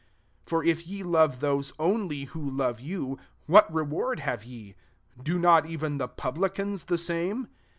[0.47, 4.73] 46 For if ye love those only who love you, what reward have ye?
[5.21, 7.47] do not even the publicans the same?